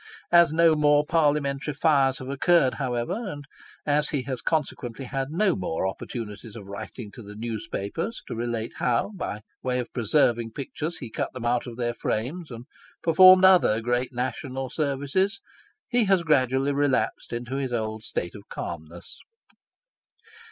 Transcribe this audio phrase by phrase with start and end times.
[0.31, 3.45] As no more parliamentary fires have occurred, however, and
[3.85, 8.73] as he has consequently had no more opportunities of writing to the newspapers to relate
[8.77, 12.65] how, by way of preserving pictures he cut them out of their frames, and
[13.03, 15.39] performed other great national services,
[15.87, 19.19] he has gradually relapsed into his old state of calmness.